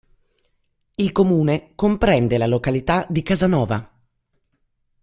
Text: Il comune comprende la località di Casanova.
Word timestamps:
Il 0.95 1.11
comune 1.11 1.73
comprende 1.75 2.39
la 2.39 2.47
località 2.47 3.05
di 3.07 3.21
Casanova. 3.21 3.87